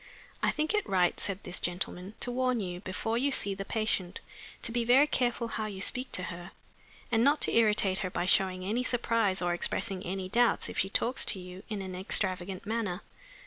"I 0.41 0.49
think 0.49 0.73
it 0.73 0.89
right," 0.89 1.19
said 1.19 1.43
this 1.43 1.59
gentleman, 1.59 2.15
"to 2.21 2.31
warn 2.31 2.59
you, 2.59 2.79
before 2.79 3.19
you 3.19 3.29
see 3.29 3.53
the 3.53 3.63
patient, 3.63 4.19
to 4.63 4.71
be 4.71 4.83
very 4.83 5.05
careful 5.05 5.47
how 5.47 5.67
you 5.67 5.79
speak 5.79 6.11
to 6.13 6.23
her, 6.33 6.53
and 7.11 7.23
not 7.23 7.39
to 7.41 7.53
irritate 7.55 7.99
her 7.99 8.09
by 8.09 8.25
showing 8.25 8.65
any 8.65 8.81
surprise 8.83 9.43
or 9.43 9.53
expressing 9.53 10.03
any 10.03 10.27
doubts 10.27 10.69
if 10.69 10.79
she 10.79 10.89
talks 10.89 11.23
to 11.25 11.39
you 11.39 11.61
in 11.69 11.83
an 11.83 11.93
extravagant 11.93 12.65
manner. 12.65 13.03